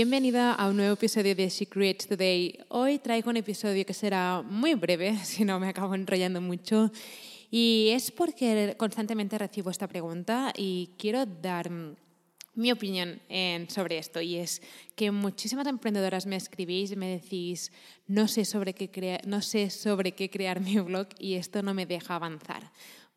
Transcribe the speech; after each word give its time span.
Bienvenida 0.00 0.54
a 0.54 0.68
un 0.68 0.76
nuevo 0.76 0.94
episodio 0.94 1.34
de 1.34 1.48
She 1.48 1.66
Creates 1.66 2.06
Today. 2.06 2.56
Hoy 2.68 3.00
traigo 3.00 3.30
un 3.30 3.36
episodio 3.36 3.84
que 3.84 3.92
será 3.92 4.42
muy 4.42 4.74
breve, 4.76 5.16
si 5.24 5.44
no 5.44 5.58
me 5.58 5.66
acabo 5.66 5.92
enrollando 5.92 6.40
mucho. 6.40 6.92
Y 7.50 7.88
es 7.90 8.12
porque 8.12 8.76
constantemente 8.78 9.36
recibo 9.36 9.70
esta 9.70 9.88
pregunta 9.88 10.52
y 10.56 10.90
quiero 10.98 11.26
dar 11.26 11.68
mi 12.54 12.70
opinión 12.70 13.20
sobre 13.66 13.98
esto 13.98 14.20
y 14.20 14.36
es 14.36 14.62
que 14.94 15.10
muchísimas 15.10 15.66
emprendedoras 15.66 16.26
me 16.26 16.36
escribís 16.36 16.92
y 16.92 16.96
me 16.96 17.08
decís 17.08 17.72
no 18.06 18.28
sé 18.28 18.44
sobre 18.44 18.74
qué 18.74 19.20
no 19.26 19.42
sé 19.42 19.68
sobre 19.68 20.12
qué 20.12 20.30
crear 20.30 20.60
mi 20.60 20.78
blog 20.78 21.08
y 21.18 21.34
esto 21.34 21.60
no 21.60 21.74
me 21.74 21.86
deja 21.86 22.14
avanzar. 22.14 22.70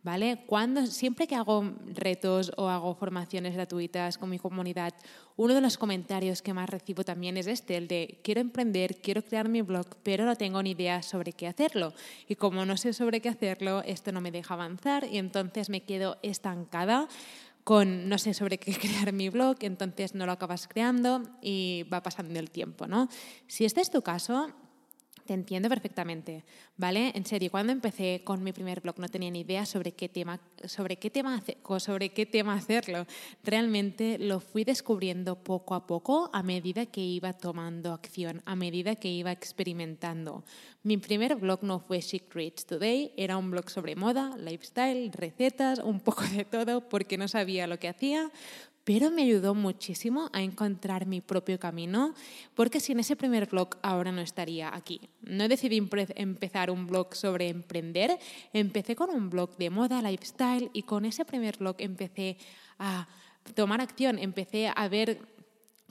¿Vale? 0.04 0.46
Cuando, 0.48 0.88
siempre 0.88 1.28
que 1.28 1.36
hago 1.36 1.64
retos 1.94 2.52
o 2.58 2.70
hago 2.70 2.96
formaciones 2.96 3.54
gratuitas 3.54 4.18
con 4.18 4.32
mi 4.32 4.40
comunidad, 4.40 4.96
uno 5.36 5.54
de 5.54 5.62
los 5.62 5.78
comentarios 5.78 6.42
que 6.42 6.56
más 6.56 6.68
recibo 6.68 7.04
también 7.04 7.38
es 7.38 7.46
este, 7.46 7.78
el 7.78 7.88
de 7.88 8.20
quiero 8.24 8.42
emprender, 8.42 9.00
quiero 9.00 9.24
crear 9.24 9.48
mi 9.48 9.62
blog, 9.62 9.86
pero 10.02 10.26
no 10.26 10.36
tengo 10.36 10.64
ni 10.64 10.72
idea 10.72 11.04
sobre 11.04 11.34
qué 11.34 11.46
hacerlo. 11.46 11.94
Y 12.28 12.34
como 12.34 12.66
no 12.66 12.78
sé 12.78 12.94
sobre 12.94 13.22
qué 13.22 13.30
hacerlo, 13.30 13.84
esto 13.86 14.12
no 14.12 14.22
me 14.22 14.32
deja 14.32 14.56
avanzar 14.56 15.06
y 15.06 15.20
entonces 15.20 15.70
me 15.70 15.84
quedo 15.84 16.18
estancada 16.24 17.08
con 17.64 18.10
no 18.10 18.18
sé 18.18 18.34
sobre 18.34 18.58
qué 18.58 18.74
crear 18.80 19.14
mi 19.14 19.30
blog, 19.30 19.58
entonces 19.62 20.16
no 20.16 20.26
lo 20.26 20.32
acabas 20.32 20.68
creando 20.68 21.22
y 21.44 21.86
va 21.94 22.02
pasando 22.02 22.40
el 22.40 22.50
tiempo, 22.50 22.88
¿no? 22.88 23.08
Si 23.46 23.66
este 23.66 23.82
es 23.82 23.92
tu 23.92 24.02
caso, 24.02 24.52
te 25.32 25.36
entiendo 25.36 25.70
perfectamente, 25.70 26.44
¿vale? 26.76 27.14
En 27.16 27.26
serio, 27.26 27.50
cuando 27.50 27.72
empecé 27.72 28.22
con 28.26 28.44
mi 28.44 28.52
primer 28.52 28.82
blog 28.82 29.00
no 29.00 29.08
tenía 29.08 29.32
ni 29.32 29.40
idea 29.40 29.66
sobre 29.66 29.94
qué 29.94 30.10
tema, 30.10 30.42
sobre 30.66 30.98
qué 30.98 31.10
tema, 31.10 31.42
sobre 31.78 32.10
qué 32.10 32.26
tema 32.26 32.56
hacerlo. 32.56 33.06
Realmente 33.42 34.18
lo 34.20 34.42
fui 34.42 34.66
descubriendo 34.66 35.42
poco 35.42 35.74
a 35.74 35.88
poco 35.88 36.30
a 36.34 36.44
medida 36.44 36.86
que 36.86 37.00
iba 37.00 37.32
tomando 37.32 37.94
acción, 37.94 38.42
a 38.44 38.58
medida 38.58 38.98
que 38.98 39.08
iba 39.08 39.32
experimentando. 39.32 40.44
Mi 40.84 40.98
primer 40.98 41.38
blog 41.38 41.64
no 41.64 41.80
fue 41.80 42.02
Secrets 42.02 42.66
Today, 42.66 43.14
era 43.16 43.38
un 43.38 43.52
blog 43.52 43.70
sobre 43.70 43.96
moda, 43.96 44.36
lifestyle, 44.36 45.14
recetas, 45.14 45.80
un 45.80 46.02
poco 46.02 46.24
de 46.24 46.44
todo, 46.44 46.90
porque 46.90 47.18
no 47.18 47.30
sabía 47.30 47.68
lo 47.68 47.80
que 47.80 47.88
hacía, 47.88 48.30
pero 48.84 49.12
me 49.12 49.24
ayudó 49.24 49.54
muchísimo 49.54 50.30
a 50.34 50.42
encontrar 50.42 51.06
mi 51.06 51.22
propio 51.22 51.60
camino, 51.60 52.14
porque 52.56 52.80
sin 52.80 53.00
ese 53.00 53.16
primer 53.16 53.48
blog 53.48 53.78
ahora 53.82 54.12
no 54.12 54.22
estaría 54.22 54.74
aquí. 54.74 55.02
No 55.22 55.48
decidí 55.48 55.88
empezar 56.16 56.72
un 56.72 56.88
blog 56.88 57.16
sobre 57.16 57.50
emprender, 57.50 58.18
empecé 58.54 58.96
con 58.96 59.10
un 59.10 59.30
blog 59.30 59.56
de 59.58 59.70
moda, 59.70 60.02
lifestyle, 60.02 60.70
y 60.74 60.84
con 60.84 61.06
ese 61.06 61.26
primer 61.26 61.58
blog 61.58 61.76
empecé 61.80 62.38
a 62.80 63.08
tomar 63.56 63.82
acción, 63.82 64.18
empecé 64.20 64.72
a 64.76 64.88
ver 64.88 65.20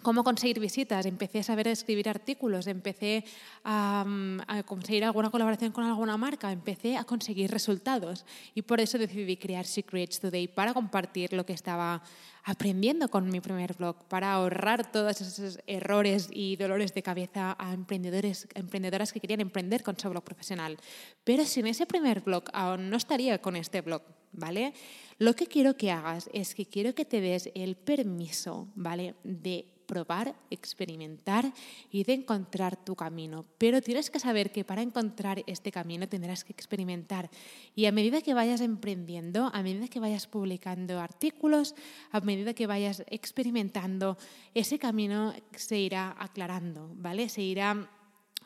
cómo 0.02 0.24
conseguir 0.24 0.60
visitas, 0.60 1.06
empecé 1.06 1.40
a 1.40 1.42
saber 1.42 1.68
escribir 1.68 2.08
artículos, 2.08 2.66
empecé 2.66 3.24
a, 3.64 4.04
a, 4.46 4.62
conseguir 4.62 5.04
alguna 5.04 5.30
colaboración 5.30 5.72
con 5.72 5.84
alguna 5.84 6.16
marca, 6.16 6.52
empecé 6.52 6.96
a 6.96 7.04
conseguir 7.04 7.50
resultados 7.50 8.24
y 8.54 8.62
por 8.62 8.80
eso 8.80 8.98
decidí 8.98 9.36
crear 9.36 9.66
Secrets 9.66 10.20
Today 10.20 10.48
para 10.48 10.74
compartir 10.74 11.32
lo 11.32 11.44
que 11.44 11.52
estaba 11.52 12.02
aprendiendo 12.44 13.08
con 13.08 13.28
mi 13.28 13.40
primer 13.40 13.74
blog 13.74 14.04
para 14.08 14.32
ahorrar 14.32 14.90
todos 14.90 15.20
esos 15.20 15.60
errores 15.66 16.28
y 16.32 16.56
dolores 16.56 16.94
de 16.94 17.02
cabeza 17.02 17.56
a 17.58 17.72
emprendedores, 17.72 18.48
emprendedoras 18.54 19.12
que 19.12 19.20
querían 19.20 19.40
emprender 19.40 19.82
con 19.82 19.98
su 19.98 20.08
blog 20.08 20.24
profesional. 20.24 20.76
Pero 21.24 21.44
sin 21.44 21.66
ese 21.66 21.86
primer 21.86 22.20
blog 22.20 22.44
aún 22.52 22.90
no 22.90 22.96
estaría 22.96 23.40
con 23.40 23.56
este 23.56 23.80
blog, 23.82 24.02
¿vale? 24.32 24.72
Lo 25.18 25.34
que 25.34 25.46
quiero 25.46 25.76
que 25.76 25.90
hagas 25.90 26.30
es 26.32 26.54
que 26.54 26.66
quiero 26.66 26.94
que 26.94 27.04
te 27.04 27.20
des 27.20 27.50
el 27.54 27.76
permiso, 27.76 28.68
¿vale? 28.74 29.14
De 29.22 29.66
probar, 29.90 30.36
experimentar 30.50 31.52
y 31.90 32.04
de 32.04 32.12
encontrar 32.12 32.76
tu 32.76 32.94
camino. 32.94 33.44
Pero 33.58 33.82
tienes 33.82 34.08
que 34.08 34.20
saber 34.20 34.52
que 34.52 34.64
para 34.64 34.82
encontrar 34.82 35.42
este 35.48 35.72
camino 35.72 36.08
tendrás 36.08 36.44
que 36.44 36.52
experimentar. 36.52 37.28
Y 37.74 37.86
a 37.86 37.92
medida 37.92 38.22
que 38.22 38.32
vayas 38.32 38.60
emprendiendo, 38.60 39.50
a 39.52 39.64
medida 39.64 39.88
que 39.88 39.98
vayas 39.98 40.28
publicando 40.28 41.00
artículos, 41.00 41.74
a 42.12 42.20
medida 42.20 42.54
que 42.54 42.68
vayas 42.68 43.02
experimentando, 43.08 44.16
ese 44.54 44.78
camino 44.78 45.34
se 45.56 45.80
irá 45.80 46.14
aclarando, 46.20 46.92
¿vale? 46.94 47.28
Se 47.28 47.42
irá, 47.42 47.90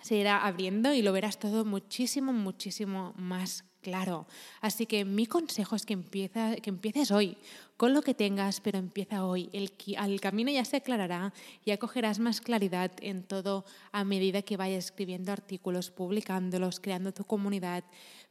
se 0.00 0.16
irá 0.16 0.46
abriendo 0.46 0.94
y 0.94 1.02
lo 1.02 1.12
verás 1.12 1.38
todo 1.38 1.66
muchísimo, 1.66 2.32
muchísimo 2.32 3.12
más 3.18 3.66
claro. 3.84 4.26
Así 4.62 4.86
que 4.86 5.04
mi 5.04 5.26
consejo 5.26 5.76
es 5.76 5.84
que, 5.84 5.92
empieza, 5.92 6.56
que 6.56 6.70
empieces 6.70 7.10
hoy 7.10 7.36
con 7.76 7.92
lo 7.92 8.00
que 8.02 8.14
tengas, 8.14 8.60
pero 8.60 8.78
empieza 8.78 9.26
hoy. 9.26 9.50
El, 9.52 9.70
el 9.86 10.20
camino 10.20 10.50
ya 10.50 10.64
se 10.64 10.78
aclarará, 10.78 11.34
ya 11.66 11.76
cogerás 11.76 12.18
más 12.18 12.40
claridad 12.40 12.90
en 13.00 13.22
todo 13.22 13.64
a 13.92 14.02
medida 14.04 14.42
que 14.42 14.56
vayas 14.56 14.86
escribiendo 14.86 15.30
artículos, 15.30 15.90
publicándolos, 15.90 16.80
creando 16.80 17.12
tu 17.12 17.24
comunidad. 17.24 17.84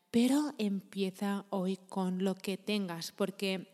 Pero 0.10 0.54
empieza 0.58 1.46
hoy 1.50 1.78
con 1.88 2.24
lo 2.24 2.36
que 2.36 2.58
tengas, 2.58 3.12
porque 3.12 3.72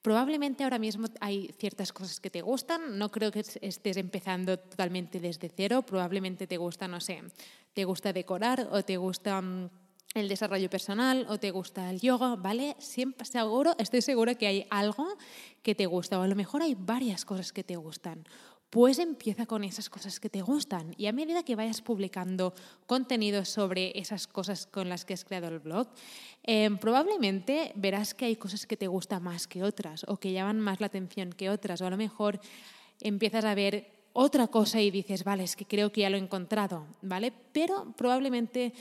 Probablemente 0.00 0.62
ahora 0.62 0.78
mismo 0.78 1.08
hay 1.20 1.50
ciertas 1.58 1.92
cosas 1.92 2.20
que 2.20 2.30
te 2.30 2.40
gustan, 2.40 2.98
no 2.98 3.10
creo 3.10 3.32
que 3.32 3.40
estés 3.40 3.96
empezando 3.96 4.56
totalmente 4.56 5.18
desde 5.18 5.50
cero, 5.54 5.82
probablemente 5.82 6.46
te 6.46 6.56
gusta, 6.56 6.86
no 6.86 7.00
sé, 7.00 7.20
te 7.74 7.84
gusta 7.84 8.12
decorar 8.12 8.68
o 8.70 8.82
te 8.84 8.96
gusta 8.96 9.42
mm, 9.42 9.68
el 10.14 10.28
desarrollo 10.28 10.70
personal 10.70 11.26
o 11.28 11.38
te 11.38 11.50
gusta 11.50 11.90
el 11.90 12.00
yoga, 12.00 12.36
¿vale? 12.36 12.76
Siempre 12.78 13.26
seguro, 13.26 13.74
estoy 13.78 14.02
segura 14.02 14.34
que 14.34 14.46
hay 14.46 14.66
algo 14.70 15.06
que 15.62 15.74
te 15.74 15.86
gusta 15.86 16.18
o 16.18 16.22
a 16.22 16.28
lo 16.28 16.34
mejor 16.34 16.62
hay 16.62 16.74
varias 16.74 17.24
cosas 17.24 17.52
que 17.52 17.64
te 17.64 17.76
gustan. 17.76 18.24
Pues 18.70 18.98
empieza 18.98 19.46
con 19.46 19.64
esas 19.64 19.88
cosas 19.88 20.20
que 20.20 20.28
te 20.28 20.42
gustan 20.42 20.94
y 20.98 21.06
a 21.06 21.12
medida 21.12 21.42
que 21.42 21.56
vayas 21.56 21.80
publicando 21.80 22.52
contenido 22.86 23.46
sobre 23.46 23.98
esas 23.98 24.26
cosas 24.26 24.66
con 24.66 24.90
las 24.90 25.06
que 25.06 25.14
has 25.14 25.24
creado 25.24 25.48
el 25.48 25.58
blog, 25.58 25.88
em, 26.42 26.76
probablemente 26.76 27.72
verás 27.76 28.12
que 28.12 28.26
hay 28.26 28.36
cosas 28.36 28.66
que 28.66 28.76
te 28.76 28.86
gustan 28.86 29.22
más 29.22 29.46
que 29.46 29.62
otras 29.62 30.04
o 30.06 30.18
que 30.18 30.32
llaman 30.32 30.60
más 30.60 30.80
la 30.80 30.86
atención 30.86 31.32
que 31.32 31.48
otras 31.48 31.80
o 31.80 31.86
a 31.86 31.90
lo 31.90 31.96
mejor 31.96 32.40
empiezas 33.00 33.44
a 33.44 33.54
ver 33.54 33.90
otra 34.12 34.48
cosa 34.48 34.80
y 34.80 34.90
dices, 34.90 35.24
vale, 35.24 35.44
es 35.44 35.56
que 35.56 35.64
creo 35.64 35.92
que 35.92 36.02
ya 36.02 36.10
lo 36.10 36.16
he 36.16 36.20
encontrado, 36.20 36.86
¿vale? 37.02 37.32
Pero 37.52 37.94
probablemente 37.96 38.74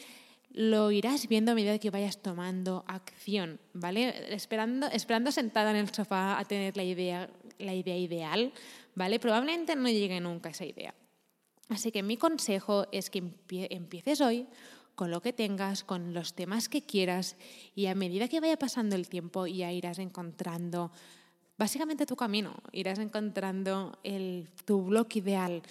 lo 0.52 0.92
irás 0.92 1.28
viendo 1.28 1.52
a 1.52 1.56
medida 1.56 1.78
que 1.80 1.92
vayas 1.92 2.22
tomando 2.22 2.84
acción, 2.88 3.60
¿vale? 3.74 4.34
Esperando, 4.34 4.88
esperando 4.88 5.32
sentada 5.32 5.72
en 5.72 5.78
el 5.78 5.94
sofá 5.94 6.40
a 6.40 6.46
tener 6.46 6.76
la 6.78 6.84
idea, 6.84 7.30
la 7.60 7.74
idea 7.74 7.98
ideal, 7.98 8.54
¿vale? 8.96 9.20
Probablemente 9.20 9.76
no 9.76 9.90
llegue 9.90 10.20
nunca 10.20 10.50
esa 10.50 10.66
idea. 10.66 10.94
Así 11.70 11.92
que 11.92 12.02
mi 12.02 12.18
consejo 12.18 12.88
es 12.92 13.10
que 13.10 13.24
empieces 13.50 14.22
hoy 14.22 14.48
con 14.96 15.12
lo 15.12 15.22
que 15.22 15.34
tengas, 15.34 15.84
con 15.84 16.14
los 16.14 16.34
temas 16.34 16.70
que 16.70 16.82
quieras 16.82 17.36
y 17.76 17.86
a 17.86 17.94
medida 17.94 18.28
que 18.28 18.40
vaya 18.40 18.58
pasando 18.58 18.96
el 18.96 19.10
tiempo 19.10 19.46
ya 19.46 19.72
irás 19.72 20.00
encontrando 20.00 20.92
básicamente 21.58 22.06
tu 22.06 22.16
camino, 22.16 22.56
irás 22.72 23.00
encontrando 23.00 24.00
tu 24.66 24.84
blog 24.84 25.08
ideal, 25.16 25.62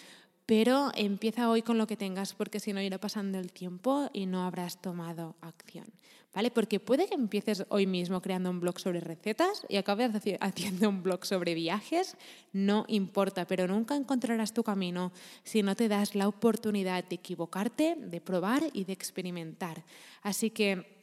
pero 0.47 0.93
empieza 0.95 1.51
hoy 1.51 1.63
con 1.63 1.77
lo 1.77 1.89
que 1.89 1.97
tengas 1.97 2.33
porque 2.33 2.61
si 2.61 2.73
no 2.73 2.81
irá 2.81 2.99
pasando 2.99 3.39
el 3.39 3.53
tiempo 3.53 4.09
y 4.13 4.27
no 4.27 4.45
habrás 4.47 4.81
tomado 4.81 5.35
acción. 5.41 5.87
¿Vale? 6.33 6.51
Porque 6.51 6.81
puede 6.81 7.07
que 7.07 7.15
empieces 7.15 7.65
hoy 7.71 7.87
mismo 7.87 8.21
creando 8.21 8.51
un 8.51 8.61
blog 8.61 8.79
sobre 8.79 9.01
recetas 9.01 9.65
y 9.71 9.77
acabes 9.77 10.11
haciendo 10.41 10.91
un 10.91 11.03
blog 11.03 11.25
sobre 11.25 11.55
viajes, 11.55 12.17
no 12.53 12.85
importa, 12.89 13.47
pero 13.47 13.67
nunca 13.67 13.97
encontrarás 13.97 14.53
tu 14.53 14.63
camino 14.63 15.13
si 15.45 15.63
no 15.63 15.75
te 15.75 15.89
das 15.89 16.15
la 16.15 16.29
oportunidad 16.29 17.05
de 17.05 17.15
equivocarte, 17.15 17.97
de 17.99 18.21
probar 18.21 18.65
y 18.75 18.85
de 18.85 18.93
experimentar. 18.93 19.83
Así 20.23 20.51
que 20.51 20.96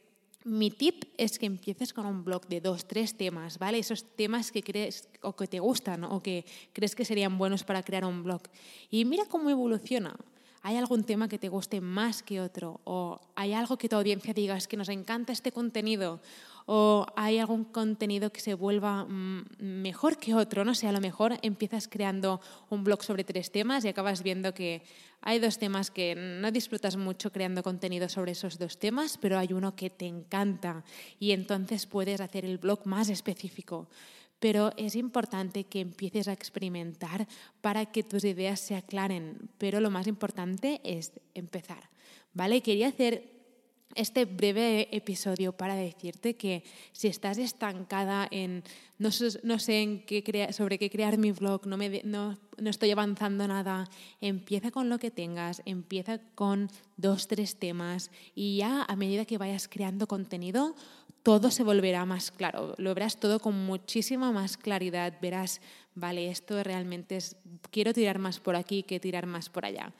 mi 0.44 0.70
tip 0.70 1.04
es 1.16 1.38
que 1.38 1.46
empieces 1.46 1.94
con 1.94 2.04
un 2.04 2.22
blog 2.22 2.46
de 2.48 2.60
dos, 2.60 2.86
tres 2.86 3.16
temas, 3.16 3.58
¿vale? 3.58 3.78
Esos 3.78 4.04
temas 4.14 4.52
que 4.52 4.62
crees 4.62 5.08
o 5.22 5.34
que 5.34 5.46
te 5.46 5.58
gustan 5.58 6.04
o 6.04 6.22
que 6.22 6.44
crees 6.72 6.94
que 6.94 7.06
serían 7.06 7.38
buenos 7.38 7.64
para 7.64 7.82
crear 7.82 8.04
un 8.04 8.22
blog. 8.22 8.42
Y 8.90 9.06
mira 9.06 9.24
cómo 9.24 9.48
evoluciona. 9.48 10.14
¿Hay 10.60 10.76
algún 10.76 11.04
tema 11.04 11.28
que 11.28 11.38
te 11.38 11.48
guste 11.48 11.80
más 11.80 12.22
que 12.22 12.40
otro? 12.40 12.80
¿O 12.84 13.20
hay 13.34 13.52
algo 13.52 13.76
que 13.76 13.88
tu 13.88 13.96
audiencia 13.96 14.32
diga, 14.32 14.56
es 14.56 14.68
que 14.68 14.76
nos 14.76 14.88
encanta 14.88 15.32
este 15.32 15.52
contenido? 15.52 16.20
O 16.66 17.06
hay 17.16 17.38
algún 17.38 17.64
contenido 17.64 18.32
que 18.32 18.40
se 18.40 18.54
vuelva 18.54 19.04
mm, 19.04 19.44
mejor 19.58 20.18
que 20.18 20.34
otro, 20.34 20.64
no 20.64 20.74
sé, 20.74 20.86
a 20.86 20.92
lo 20.92 21.00
mejor 21.00 21.38
empiezas 21.42 21.88
creando 21.88 22.40
un 22.70 22.84
blog 22.84 23.02
sobre 23.02 23.24
tres 23.24 23.50
temas 23.50 23.84
y 23.84 23.88
acabas 23.88 24.22
viendo 24.22 24.54
que 24.54 24.82
hay 25.20 25.38
dos 25.38 25.58
temas 25.58 25.90
que 25.90 26.14
no 26.14 26.50
disfrutas 26.50 26.96
mucho 26.96 27.32
creando 27.32 27.62
contenido 27.62 28.08
sobre 28.08 28.32
esos 28.32 28.58
dos 28.58 28.78
temas, 28.78 29.18
pero 29.18 29.38
hay 29.38 29.52
uno 29.52 29.76
que 29.76 29.90
te 29.90 30.06
encanta 30.06 30.84
y 31.18 31.32
entonces 31.32 31.86
puedes 31.86 32.20
hacer 32.20 32.44
el 32.44 32.58
blog 32.58 32.86
más 32.86 33.08
específico 33.08 33.88
pero 34.44 34.72
es 34.76 34.94
importante 34.94 35.64
que 35.64 35.80
empieces 35.80 36.28
a 36.28 36.34
experimentar 36.34 37.26
para 37.62 37.86
que 37.86 38.02
tus 38.02 38.24
ideas 38.24 38.60
se 38.60 38.76
aclaren, 38.76 39.48
pero 39.56 39.80
lo 39.80 39.88
más 39.90 40.06
importante 40.06 40.82
es 40.84 41.12
empezar, 41.32 41.88
¿vale? 42.34 42.60
Quería 42.60 42.88
hacer 42.88 43.33
este 43.94 44.24
breve 44.24 44.88
episodio 44.90 45.52
para 45.52 45.74
decirte 45.74 46.34
que 46.34 46.64
si 46.92 47.08
estás 47.08 47.38
estancada 47.38 48.26
en 48.30 48.64
no, 48.98 49.10
sé 49.10 49.82
en 49.82 50.04
qué 50.06 50.48
sobre 50.52 50.78
qué 50.78 50.88
crear 50.88 51.18
mi 51.18 51.32
blog, 51.32 51.66
no, 51.66 51.76
me, 51.76 52.00
no, 52.04 52.38
estoy 52.64 52.90
avanzando 52.90 53.46
nada, 53.48 53.88
empieza 54.20 54.70
con 54.70 54.88
lo 54.88 54.98
que 54.98 55.10
tengas, 55.10 55.62
empieza 55.64 56.18
con 56.34 56.70
dos, 56.96 57.26
tres 57.26 57.56
temas 57.56 58.10
y 58.34 58.58
ya 58.58 58.82
a 58.82 58.96
medida 58.96 59.24
que 59.24 59.38
vayas 59.38 59.68
creando 59.68 60.06
contenido, 60.06 60.74
todo 61.22 61.50
se 61.50 61.64
volverá 61.64 62.04
más 62.04 62.30
claro, 62.30 62.74
lo 62.78 62.94
verás 62.94 63.18
todo 63.18 63.40
con 63.40 63.66
muchísima 63.66 64.30
más 64.30 64.56
claridad, 64.56 65.14
verás, 65.20 65.60
vale, 65.94 66.30
esto 66.30 66.62
realmente 66.62 67.16
es, 67.16 67.36
quiero 67.70 67.92
tirar 67.92 68.18
más 68.18 68.40
por 68.40 68.56
aquí 68.56 68.82
que 68.82 69.00
tirar 69.00 69.26
más 69.26 69.48
por 69.48 69.64
allá. 69.64 69.92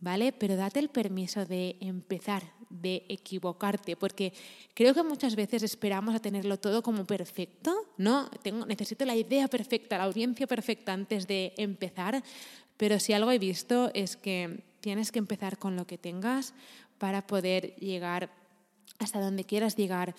¿Vale? 0.00 0.32
Pero 0.32 0.56
date 0.56 0.80
el 0.80 0.88
permiso 0.88 1.44
de 1.44 1.76
empezar, 1.80 2.42
de 2.68 3.04
equivocarte, 3.08 3.96
porque 3.96 4.32
creo 4.74 4.94
que 4.94 5.02
muchas 5.02 5.36
veces 5.36 5.62
esperamos 5.62 6.14
a 6.14 6.20
tenerlo 6.20 6.58
todo 6.58 6.82
como 6.82 7.04
perfecto, 7.04 7.74
¿no? 7.96 8.30
Tengo, 8.42 8.66
necesito 8.66 9.04
la 9.04 9.16
idea 9.16 9.48
perfecta, 9.48 9.98
la 9.98 10.04
audiencia 10.04 10.46
perfecta 10.46 10.92
antes 10.92 11.26
de 11.26 11.52
empezar, 11.56 12.22
pero 12.76 12.98
si 12.98 13.12
algo 13.12 13.30
he 13.30 13.38
visto 13.38 13.90
es 13.94 14.16
que 14.16 14.64
tienes 14.80 15.12
que 15.12 15.18
empezar 15.18 15.58
con 15.58 15.76
lo 15.76 15.86
que 15.86 15.98
tengas 15.98 16.54
para 16.98 17.26
poder 17.26 17.76
llegar 17.76 18.30
hasta 18.98 19.20
donde 19.20 19.44
quieras 19.44 19.76
llegar 19.76 20.14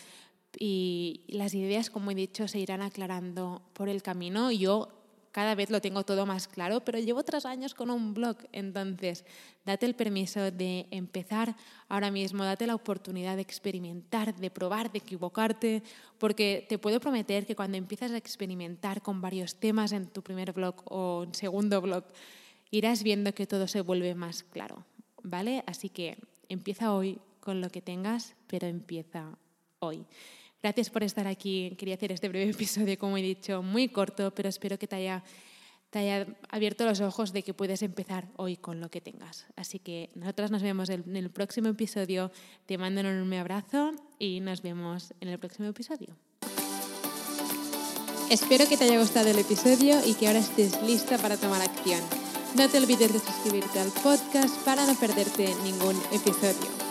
y 0.57 1.22
las 1.27 1.54
ideas, 1.54 1.89
como 1.89 2.12
he 2.12 2.16
dicho, 2.16 2.48
se 2.48 2.60
irán 2.60 2.81
aclarando 2.81 3.62
por 3.74 3.89
el 3.89 4.01
camino. 4.01 4.51
Yo 4.51 4.89
cada 5.31 5.56
vez 5.56 5.69
lo 5.69 5.81
tengo 5.81 6.04
todo 6.04 6.25
más 6.25 6.48
claro, 6.48 6.81
pero 6.81 7.00
llevo 7.00 7.24
tres 7.24 7.45
años 7.45 7.74
con 7.74 7.89
un 7.89 8.13
blog, 8.13 8.38
entonces 8.51 9.25
date 9.66 9.86
el 9.86 9.95
permiso 9.95 10.51
de 10.51 10.88
empezar 10.92 11.56
ahora 11.88 12.12
mismo, 12.12 12.44
date 12.44 12.68
la 12.68 12.75
oportunidad 12.75 13.36
de 13.36 13.42
experimentar, 13.42 14.36
de 14.36 14.51
probar, 14.51 14.92
de 14.92 15.00
equivocarte, 15.00 15.83
porque 16.18 16.66
te 16.68 16.78
puedo 16.78 17.00
prometer 17.00 17.45
que 17.45 17.56
cuando 17.56 17.78
empiezas 17.78 18.12
a 18.12 18.18
experimentar 18.18 19.01
con 19.01 19.22
varios 19.22 19.56
temas 19.56 19.92
en 19.92 20.07
tu 20.07 20.22
primer 20.22 20.51
blog 20.54 20.75
o 20.86 21.25
segundo 21.31 21.81
blog, 21.81 22.04
irás 22.69 23.04
viendo 23.04 23.34
que 23.34 23.48
todo 23.48 23.68
se 23.68 23.81
vuelve 23.81 24.16
más 24.16 24.44
claro, 24.44 24.86
¿vale? 25.24 25.63
Así 25.66 25.89
que 25.89 26.18
empieza 26.50 26.94
hoy 26.94 27.19
con 27.39 27.62
lo 27.62 27.69
que 27.69 27.81
tengas, 27.81 28.36
pero 28.48 28.68
empieza 28.68 29.38
hoy. 29.80 30.06
Gracias 30.62 30.90
por 30.90 31.04
estar 31.04 31.28
aquí. 31.28 31.75
Quería 31.78 31.96
hacer 31.96 32.12
este 32.12 32.30
breve 32.30 32.52
episodio, 32.52 32.98
como 32.98 33.18
he 33.18 33.22
dicho, 33.22 33.63
muy 33.63 33.90
corto, 33.90 34.34
pero 34.34 34.50
espero 34.50 34.78
que 34.78 34.88
te 34.88 34.96
haya, 34.96 35.24
te 35.90 36.00
haya 36.00 36.28
abierto 36.50 36.86
los 36.86 37.02
ojos 37.02 37.34
de 37.34 37.44
que 37.44 37.54
puedes 37.54 37.81
empezar 37.81 38.28
hoy 38.38 38.58
con 38.58 38.80
lo 38.80 38.90
que 38.90 39.02
tengas. 39.02 39.48
Así 39.56 39.80
que 39.80 40.12
nosotras 40.16 40.52
nos 40.52 40.62
vemos 40.62 40.90
en 40.90 41.16
el 41.16 41.30
próximo 41.31 41.69
episodio. 41.69 42.31
Te 42.66 42.78
mando 42.78 43.02
un 43.02 43.08
enorme 43.08 43.40
abrazo 43.40 43.94
y 44.19 44.40
nos 44.40 44.62
vemos 44.62 45.13
en 45.19 45.30
el 45.30 45.40
próximo 45.40 45.68
episodio. 45.68 46.16
Espero 48.30 48.66
que 48.66 48.78
te 48.78 48.86
haya 48.86 48.98
gustado 48.98 49.28
el 49.30 49.40
episodio 49.40 50.00
y 50.06 50.13
que 50.13 50.28
ahora 50.28 50.40
estés 50.40 50.81
lista 50.84 51.18
para 51.18 51.36
tomar 51.36 51.62
acción. 51.62 52.00
No 52.56 52.69
te 52.69 52.78
olvides 52.78 53.12
de 53.12 53.19
suscribirte 53.19 53.80
al 53.80 53.92
podcast 53.92 54.56
para 54.63 54.86
no 54.86 54.96
perderte 54.96 55.54
ningún 55.63 56.02
episodio. 56.13 56.90